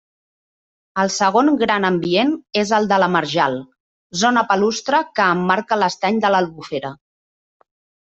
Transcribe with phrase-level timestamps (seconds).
[1.03, 3.59] El segon gran ambient és el de la marjal,
[4.25, 6.97] zona palustre que emmarca l'estany de l'Albufera.